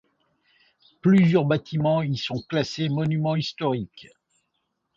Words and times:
Plusieurs 1.01 1.45
bâtiments 1.45 2.01
y 2.01 2.17
sont 2.17 2.41
classés 2.49 2.89
monuments 2.89 3.35
historiques. 3.35 4.07